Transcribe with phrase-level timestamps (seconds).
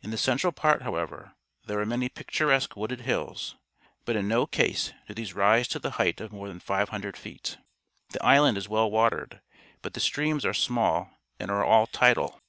[0.00, 1.34] In the central part, however,
[1.66, 3.54] there are many pictur esque wooded hills,
[4.06, 7.58] but in no case do these rise to a height of more than 500 feet.
[8.12, 9.42] The island is well watered,
[9.82, 12.40] but the streams are small and are all tidal.